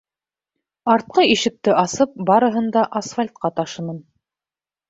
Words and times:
Артҡы 0.93 1.25
ишекте 1.33 1.75
асып, 1.83 2.17
барыһын 2.31 2.73
да 2.79 2.87
асфальтҡа 3.01 3.55
ташыным. 3.61 4.05